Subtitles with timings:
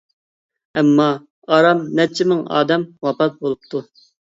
[0.79, 1.05] ئەمما
[1.53, 3.89] ئاران نەچچە مىڭ ئادەم ۋاپات بولۇپتۇ.